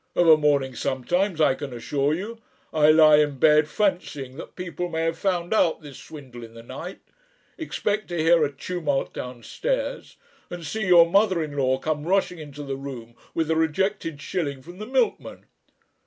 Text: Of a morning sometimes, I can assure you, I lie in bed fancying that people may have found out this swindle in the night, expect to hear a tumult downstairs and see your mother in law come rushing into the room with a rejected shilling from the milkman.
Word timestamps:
Of 0.15 0.27
a 0.27 0.35
morning 0.35 0.73
sometimes, 0.73 1.39
I 1.39 1.53
can 1.53 1.71
assure 1.75 2.11
you, 2.15 2.41
I 2.73 2.89
lie 2.89 3.17
in 3.17 3.37
bed 3.37 3.67
fancying 3.69 4.35
that 4.37 4.55
people 4.55 4.89
may 4.89 5.03
have 5.03 5.15
found 5.19 5.53
out 5.53 5.83
this 5.83 5.99
swindle 5.99 6.43
in 6.43 6.55
the 6.55 6.63
night, 6.63 7.01
expect 7.59 8.07
to 8.07 8.17
hear 8.17 8.43
a 8.43 8.51
tumult 8.51 9.13
downstairs 9.13 10.17
and 10.49 10.65
see 10.65 10.87
your 10.87 11.07
mother 11.07 11.43
in 11.43 11.55
law 11.55 11.77
come 11.77 12.05
rushing 12.07 12.39
into 12.39 12.63
the 12.63 12.77
room 12.77 13.13
with 13.35 13.51
a 13.51 13.55
rejected 13.55 14.19
shilling 14.23 14.63
from 14.63 14.79
the 14.79 14.87
milkman. 14.87 15.45